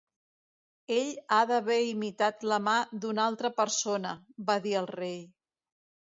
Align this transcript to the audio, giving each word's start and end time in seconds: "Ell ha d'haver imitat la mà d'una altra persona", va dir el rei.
"Ell 0.93 1.09
ha 1.35 1.41
d'haver 1.49 1.75
imitat 1.89 2.45
la 2.51 2.57
mà 2.67 2.73
d'una 3.03 3.25
altra 3.31 3.51
persona", 3.59 4.13
va 4.49 4.57
dir 4.65 4.73
el 4.81 4.89
rei. 4.97 5.21